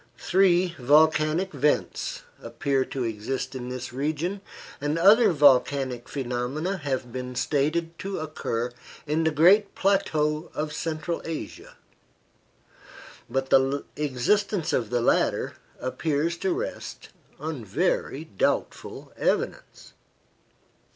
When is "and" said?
4.81-4.97